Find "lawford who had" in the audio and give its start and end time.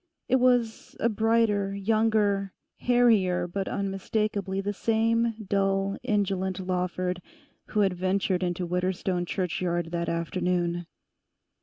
6.59-7.93